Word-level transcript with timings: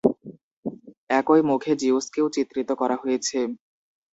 একই 1.09 1.41
মুখে 1.49 1.71
জিউসকেও 1.81 2.27
চিত্রিত 2.35 2.69
করা 2.81 2.95
হয়েছে। 3.03 3.39